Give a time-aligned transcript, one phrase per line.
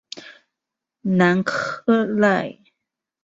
[1.03, 2.57] 南克赖。